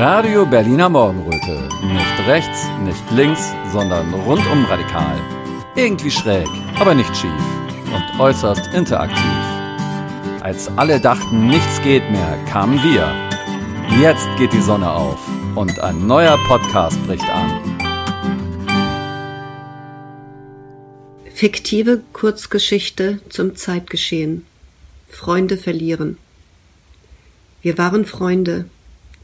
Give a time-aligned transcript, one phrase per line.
[0.00, 1.68] Radio Berliner Morgenröte.
[1.82, 5.18] Nicht rechts, nicht links, sondern rundum radikal.
[5.74, 6.46] Irgendwie schräg,
[6.78, 7.32] aber nicht schief.
[7.92, 9.42] Und äußerst interaktiv.
[10.40, 13.12] Als alle dachten, nichts geht mehr, kamen wir.
[14.00, 15.18] Jetzt geht die Sonne auf
[15.56, 17.50] und ein neuer Podcast bricht an.
[21.34, 24.46] Fiktive Kurzgeschichte zum Zeitgeschehen.
[25.08, 26.18] Freunde verlieren.
[27.62, 28.66] Wir waren Freunde.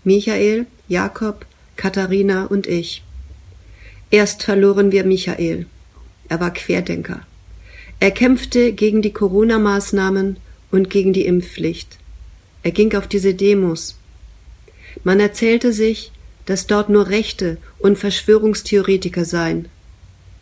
[0.06, 3.02] Michael, Jakob, Katharina und ich.
[4.10, 5.66] Erst verloren wir Michael.
[6.28, 7.20] Er war Querdenker.
[8.00, 10.36] Er kämpfte gegen die Corona-Maßnahmen
[10.70, 11.98] und gegen die Impfpflicht.
[12.62, 13.98] Er ging auf diese Demos.
[15.04, 16.12] Man erzählte sich,
[16.46, 19.68] dass dort nur Rechte und Verschwörungstheoretiker seien.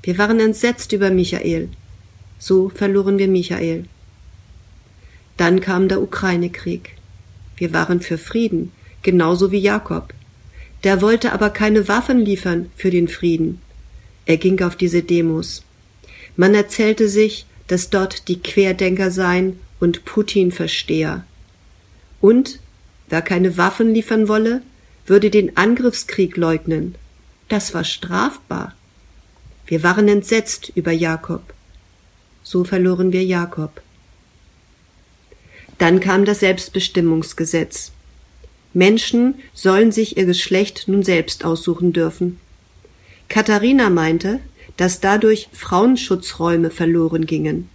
[0.03, 1.69] Wir waren entsetzt über Michael.
[2.39, 3.85] So verloren wir Michael.
[5.37, 6.97] Dann kam der Ukraine-Krieg.
[7.57, 8.73] Wir waren für Frieden,
[9.03, 10.13] genauso wie Jakob.
[10.85, 13.61] Der wollte aber keine Waffen liefern für den Frieden.
[14.27, 15.65] Er ging auf diese Demos.
[16.37, 21.25] Man erzählte sich, dass dort die Querdenker seien und Putin-Versteher.
[22.21, 22.61] Und
[23.09, 24.63] wer keine Waffen liefern wolle,
[25.07, 26.95] würde den Angriffskrieg leugnen.
[27.49, 28.75] Das war strafbar.
[29.67, 31.43] Wir waren entsetzt über Jakob.
[32.43, 33.83] So verloren wir Jakob.
[35.79, 37.93] Dann kam das Selbstbestimmungsgesetz.
[38.75, 42.41] Menschen sollen sich ihr Geschlecht nun selbst aussuchen dürfen.
[43.29, 44.41] Katharina meinte,
[44.77, 47.69] dass dadurch Frauenschutzräume verloren gingen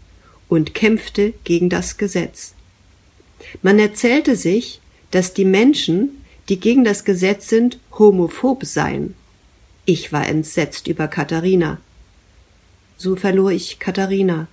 [0.49, 2.53] und kämpfte gegen das Gesetz.
[3.61, 4.81] Man erzählte sich,
[5.11, 9.15] dass die Menschen, die gegen das Gesetz sind, homophob seien.
[9.85, 11.79] Ich war entsetzt über Katharina.
[12.97, 14.47] So verlor ich Katharina.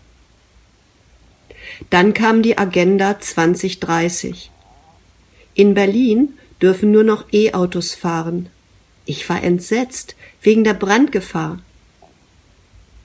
[1.90, 4.50] Dann kam die Agenda 2030.
[5.54, 8.48] In Berlin dürfen nur noch E-Autos fahren.
[9.06, 11.60] Ich war entsetzt wegen der Brandgefahr.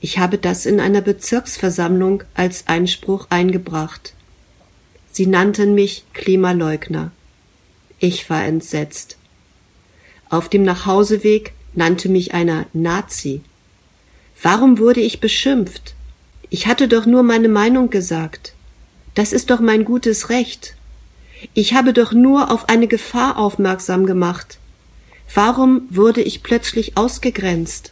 [0.02, 4.14] Ich habe das in einer Bezirksversammlung als Einspruch eingebracht.
[5.12, 7.12] Sie nannten mich Klimaleugner.
[8.00, 9.18] Ich war entsetzt.
[10.30, 13.42] Auf dem Nachhauseweg nannte mich einer Nazi.
[14.42, 15.96] Warum wurde ich beschimpft?
[16.50, 18.54] Ich hatte doch nur meine Meinung gesagt.
[19.16, 20.76] Das ist doch mein gutes Recht.
[21.54, 24.58] Ich habe doch nur auf eine Gefahr aufmerksam gemacht.
[25.34, 27.92] Warum wurde ich plötzlich ausgegrenzt?